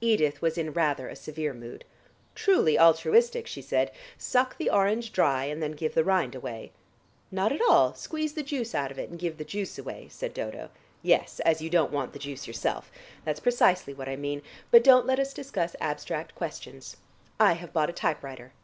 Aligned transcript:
Edith 0.00 0.42
was 0.42 0.58
in 0.58 0.72
rather 0.72 1.06
a 1.06 1.14
severe 1.14 1.54
mood. 1.54 1.84
"Truly 2.34 2.76
altruistic," 2.76 3.46
she 3.46 3.62
said. 3.62 3.92
"Suck 4.18 4.58
the 4.58 4.68
orange 4.68 5.12
dry, 5.12 5.44
and 5.44 5.62
then 5.62 5.70
give 5.70 5.94
the 5.94 6.02
rind 6.02 6.34
away." 6.34 6.72
"Not 7.30 7.52
at 7.52 7.60
all: 7.68 7.94
squeeze 7.94 8.32
the 8.32 8.42
juice 8.42 8.74
out 8.74 8.90
of 8.90 8.98
it, 8.98 9.08
and 9.08 9.20
give 9.20 9.38
the 9.38 9.44
juice 9.44 9.78
away," 9.78 10.08
said 10.10 10.34
Dodo. 10.34 10.70
"Yes, 11.00 11.38
as 11.46 11.62
you 11.62 11.70
don't 11.70 11.92
want 11.92 12.12
the 12.12 12.18
juice 12.18 12.48
yourself. 12.48 12.90
That's 13.24 13.38
precisely 13.38 13.94
what 13.94 14.08
I 14.08 14.16
mean. 14.16 14.42
But 14.72 14.82
don't 14.82 15.06
let 15.06 15.20
us 15.20 15.32
discuss 15.32 15.76
abstract 15.80 16.34
questions; 16.34 16.96
I 17.38 17.52
have 17.52 17.72
bought 17.72 17.88
a 17.88 17.92
typewriter." 17.92 18.54